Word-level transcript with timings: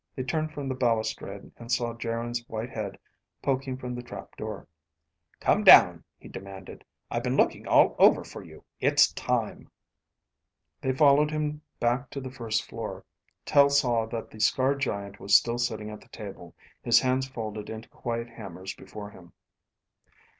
They 0.15 0.23
turned 0.23 0.51
from 0.51 0.67
the 0.67 0.73
balustrade 0.73 1.51
and 1.57 1.71
saw 1.71 1.93
Geryn's 1.93 2.43
white 2.49 2.71
head 2.71 2.97
poking 3.43 3.77
from 3.77 3.93
the 3.93 4.01
trap 4.01 4.35
door. 4.35 4.67
"Come 5.39 5.63
down," 5.63 6.03
he 6.17 6.27
demanded. 6.27 6.83
"I've 7.11 7.21
been 7.21 7.35
looking 7.37 7.67
all 7.67 7.95
over 7.99 8.23
for 8.23 8.43
you. 8.43 8.63
It's 8.79 9.13
time." 9.13 9.69
They 10.81 10.91
followed 10.91 11.29
him 11.29 11.61
back 11.79 12.09
to 12.09 12.19
the 12.19 12.31
first 12.31 12.67
floor. 12.67 13.05
Tel 13.45 13.69
saw 13.69 14.07
that 14.07 14.31
the 14.31 14.39
scarred 14.39 14.79
giant 14.79 15.19
was 15.19 15.37
still 15.37 15.59
sitting 15.59 15.91
at 15.91 16.01
the 16.01 16.09
table, 16.09 16.55
his 16.81 17.01
hands 17.01 17.27
folded 17.27 17.69
into 17.69 17.87
quiet 17.89 18.27
hammers 18.27 18.73
before 18.73 19.11
him. 19.11 19.33